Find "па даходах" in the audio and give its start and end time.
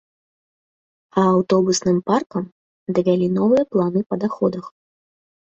4.09-4.65